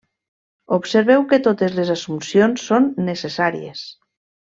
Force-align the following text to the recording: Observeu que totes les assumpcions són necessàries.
Observeu 0.77 1.27
que 1.35 1.39
totes 1.49 1.77
les 1.81 1.93
assumpcions 1.99 2.65
són 2.73 2.89
necessàries. 3.13 3.87